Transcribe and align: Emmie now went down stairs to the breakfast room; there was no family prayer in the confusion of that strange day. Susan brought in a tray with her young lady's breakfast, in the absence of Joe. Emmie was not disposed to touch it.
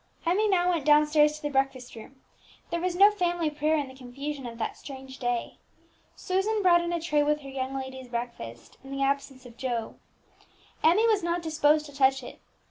Emmie 0.25 0.49
now 0.49 0.71
went 0.71 0.83
down 0.83 1.05
stairs 1.05 1.35
to 1.35 1.43
the 1.43 1.49
breakfast 1.51 1.93
room; 1.95 2.19
there 2.71 2.81
was 2.81 2.95
no 2.95 3.11
family 3.11 3.51
prayer 3.51 3.77
in 3.77 3.87
the 3.87 3.93
confusion 3.93 4.47
of 4.47 4.57
that 4.57 4.75
strange 4.75 5.19
day. 5.19 5.59
Susan 6.15 6.63
brought 6.63 6.81
in 6.81 6.91
a 6.91 6.99
tray 6.99 7.21
with 7.21 7.41
her 7.41 7.49
young 7.49 7.75
lady's 7.75 8.07
breakfast, 8.07 8.79
in 8.83 8.89
the 8.89 9.03
absence 9.03 9.45
of 9.45 9.57
Joe. 9.57 9.97
Emmie 10.83 11.05
was 11.05 11.21
not 11.21 11.43
disposed 11.43 11.85
to 11.85 11.95
touch 11.95 12.23
it. 12.23 12.39